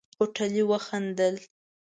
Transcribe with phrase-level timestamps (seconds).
[0.17, 1.35] هوټلي وخندل.